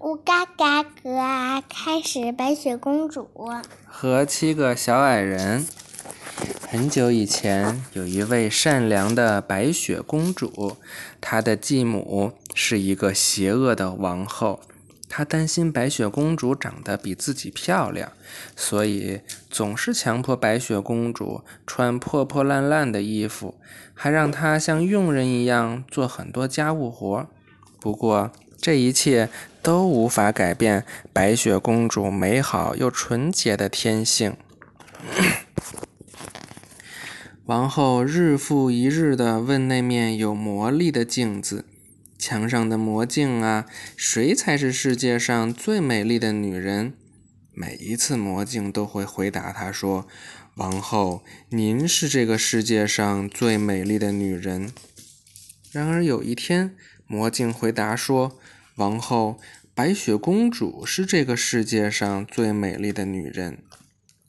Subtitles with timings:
[0.00, 3.28] 乌嘎嘎嘎，开始白雪公主
[3.84, 5.66] 和七个小矮人。
[6.68, 10.76] 很久以前，有一位善良的白雪公主，
[11.20, 14.60] 她的继母是一个邪恶的王后。
[15.08, 18.12] 她担心白雪公主长得比自己漂亮，
[18.54, 19.20] 所以
[19.50, 23.56] 总是强迫白雪公主穿破破烂烂的衣服，
[23.94, 27.26] 还让她像佣人一样做很多家务活。
[27.80, 28.30] 不过，
[28.60, 29.30] 这一切
[29.68, 34.34] 都无法改变白雪公主美好又纯洁的天性。
[37.44, 41.66] 王后日复一日地问那面有魔力的镜子
[42.18, 46.94] ：“墙上的魔镜啊，谁才是世界上最美丽的女人？”
[47.52, 50.08] 每一次魔镜都会回答她说
[50.56, 54.72] ：“王后，您是这个世界上最美丽的女人。”
[55.70, 56.74] 然而有一天，
[57.06, 58.38] 魔镜回答说
[58.78, 59.40] ：“王后，
[59.74, 63.64] 白雪公主是这个世界上最美丽的女人。”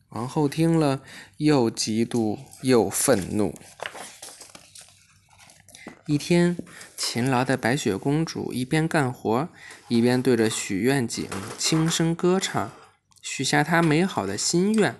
[0.09, 1.01] 王后听了，
[1.37, 3.53] 又嫉妒又愤怒。
[6.07, 6.57] 一天，
[6.97, 9.47] 勤劳的白雪公主一边干活，
[9.87, 12.71] 一边对着许愿井轻声歌唱，
[13.21, 14.95] 许下她美好的心愿。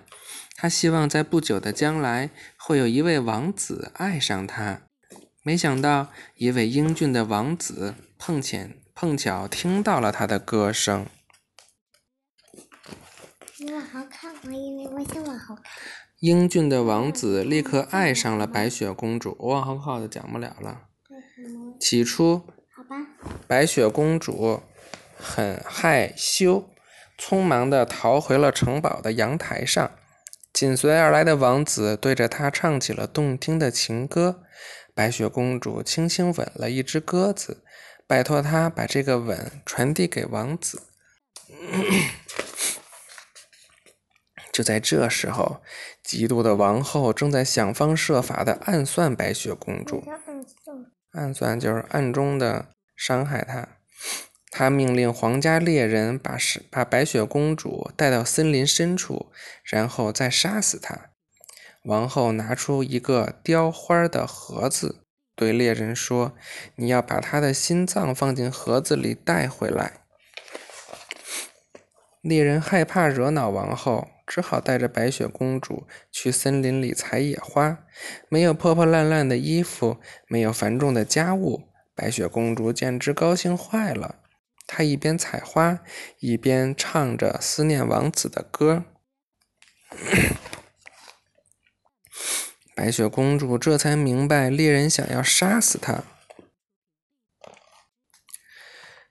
[0.54, 4.82] 她希望在不久的将来，会有一位王子爱上她。
[5.42, 11.06] 没想到，一位英俊的王子碰见碰巧听到了她的歌声。
[13.56, 15.64] 你往后看，我以为我想往后看。
[16.18, 19.34] 英俊的王子立刻爱上了白雪公主。
[19.38, 20.82] 我往后靠的讲不了了。
[21.80, 22.42] 起初，
[23.48, 24.60] 白雪公主
[25.16, 26.68] 很害羞，
[27.18, 29.92] 匆忙地逃回了城堡的阳台上。
[30.52, 34.42] 紧随而来的王子对着她唱起了动听的情歌。
[34.94, 37.64] 白雪公主轻轻吻了一只鸽子，
[38.10, 40.82] 拜托他把这个吻传递给王子。
[44.52, 45.62] 就在这时候，
[46.04, 50.02] 嫉妒的王后正在想方设法的暗算白雪公主。
[51.12, 53.68] 暗算就是暗中的伤害她。
[54.50, 56.36] 她命令皇家猎人把
[56.68, 59.30] 把白雪公主带到森林深处，
[59.62, 61.10] 然后再杀死她。
[61.84, 64.99] 王后拿出一个雕花的盒子，
[65.40, 66.36] 对猎人说
[66.76, 70.02] ：“你要把他的心脏放进盒子里带回来。”
[72.20, 74.08] 猎人害怕惹恼王后。
[74.30, 77.78] 只好带着白雪公主去森林里采野花。
[78.28, 79.96] 没有破破烂烂的衣服，
[80.28, 81.64] 没有繁重的家务，
[81.96, 84.20] 白雪公主简直高兴坏了。
[84.68, 85.80] 她一边采花，
[86.20, 88.84] 一边唱着思念王子的歌。
[92.80, 96.02] 白雪公主这才明白猎人想要杀死她，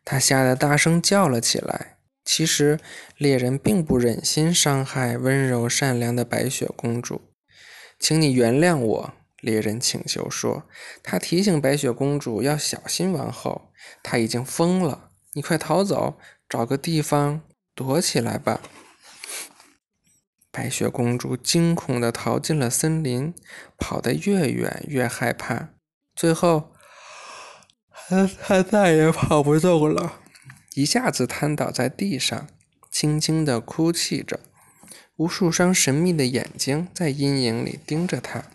[0.04, 2.00] 她吓得大声叫了起来。
[2.26, 2.80] 其实，
[3.16, 7.22] 猎人并不忍心伤害温柔善良的白雪公主。
[8.00, 10.64] 请你原谅我，猎人请求说。
[11.04, 15.12] 他提醒白雪公主要小心王后，她已经疯了。
[15.34, 16.18] 你快逃走，
[16.50, 17.44] 找个地方
[17.76, 18.62] 躲起来吧。
[20.52, 23.34] 白雪公主惊恐地逃进了森林，
[23.78, 25.70] 跑得越远越害怕，
[26.16, 26.72] 最后，
[28.42, 30.20] 她再也跑不动了。
[30.74, 32.48] 一下子瘫倒在地上，
[32.90, 34.40] 轻轻地哭泣着。
[35.18, 38.46] 无数双神秘的眼睛在阴影里盯着她。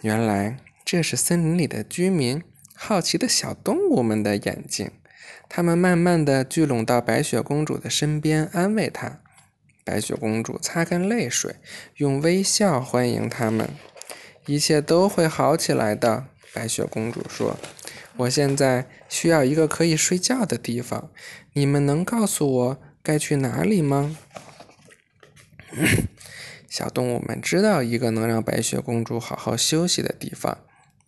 [0.00, 2.42] 原来这是森林里的居民，
[2.74, 4.90] 好奇的小动物们的眼睛。
[5.48, 9.21] 他们慢慢地聚拢到白雪公主的身边，安慰她。
[9.84, 11.56] 白雪公主擦干泪水，
[11.96, 13.70] 用微笑欢迎他们。
[14.46, 17.56] 一切都会好起来的，白雪公主说。
[18.18, 21.10] 我现在需要一个可以睡觉的地方，
[21.54, 24.16] 你们能告诉我该去哪里吗？
[26.68, 30.58] 小动物们知道一个能让白雪公主好好休息的地方，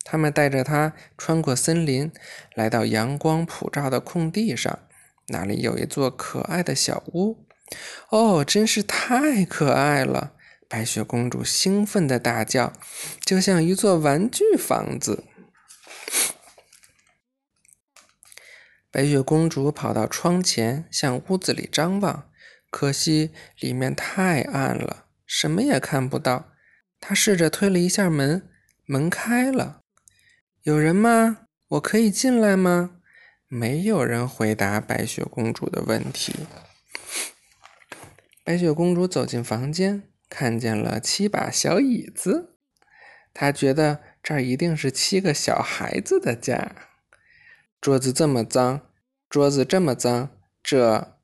[0.03, 2.11] 他们带着她穿过森林，
[2.55, 4.79] 来到阳光普照的空地上，
[5.27, 7.44] 那里有一座可爱的小屋。
[8.09, 10.33] 哦，真是太可爱了！
[10.67, 12.73] 白雪公主兴奋地大叫，
[13.23, 15.23] 就像一座玩具房子。
[18.91, 22.29] 白雪公主跑到窗前，向屋子里张望，
[22.69, 26.51] 可惜里面太暗了，什么也看不到。
[26.99, 28.49] 她试着推了一下门，
[28.85, 29.81] 门开了。
[30.63, 31.39] 有人吗？
[31.67, 32.97] 我可以进来吗？
[33.47, 36.33] 没有人回答白雪公主的问题。
[38.45, 42.59] 白雪公主走进房间，看见了七把小椅子，
[43.33, 46.75] 她觉得这儿一定是七个小孩子的家。
[47.81, 48.87] 桌子这么脏，
[49.27, 50.29] 桌子这么脏，
[50.61, 51.17] 这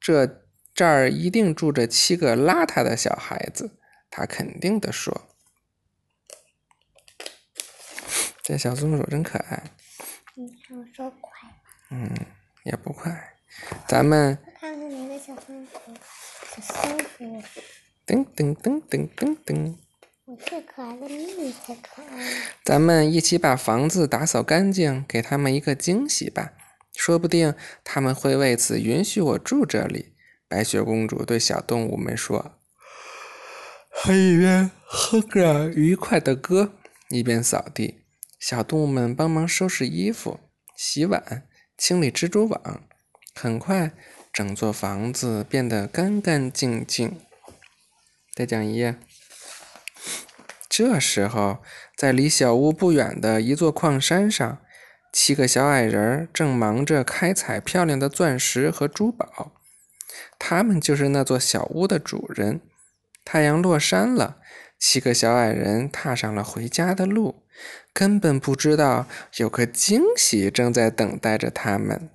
[0.00, 3.78] 这这儿一定住着七个邋遢的小孩子。
[4.08, 5.28] 她肯定的说
[8.40, 9.62] ：“这小松鼠真可爱。”
[10.34, 11.50] 你想说快？
[11.90, 12.10] 嗯，
[12.64, 13.34] 也不快。
[13.86, 14.87] 咱们看看
[15.18, 15.78] 小松鼠，
[16.62, 16.98] 小松
[17.40, 17.60] 鼠。
[18.06, 19.74] 噔噔噔噔噔噔。
[20.26, 22.32] 我最可爱的咪咪才可爱。
[22.64, 26.52] 咱们一起把房子打扫干净，给他们一个惊喜吧。
[26.94, 30.14] 说不定他们会为此允许我住这里。
[30.46, 32.60] 白雪公主对小动物们说。
[33.90, 36.74] 还一边哼着愉快的歌，
[37.08, 38.04] 一边扫地。
[38.38, 40.38] 小动物们帮忙收拾衣服、
[40.76, 42.84] 洗碗、清理蜘蛛网。
[43.34, 43.92] 很快，
[44.38, 47.18] 整座房子变得干干净净。
[48.36, 48.94] 再讲一页。
[50.68, 51.58] 这时候，
[51.96, 54.58] 在离小屋不远的一座矿山上，
[55.12, 59.50] 七个小矮人正忙着开采漂亮的钻石和珠宝。
[60.38, 62.60] 他们就是那座小屋的主人。
[63.24, 64.36] 太阳落山了，
[64.78, 67.42] 七个小矮人踏上了回家的路，
[67.92, 69.08] 根本不知道
[69.38, 72.10] 有个惊喜正在等待着他们。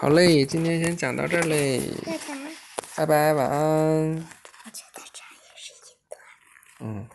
[0.00, 1.78] 好嘞，今天先讲到这儿嘞，
[2.96, 3.58] 拜拜，晚安。
[3.60, 6.18] 我觉得这也是一段。
[6.80, 7.06] 嗯。